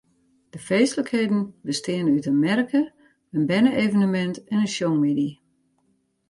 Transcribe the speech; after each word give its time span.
De 0.53 0.59
feestlikheden 0.67 1.43
besteane 1.67 2.09
út 2.17 2.25
in 2.31 2.41
merke, 2.45 2.81
in 3.35 3.43
berne-evenemint 3.49 4.37
en 4.53 4.57
in 4.65 4.71
sjongmiddei. 4.75 5.31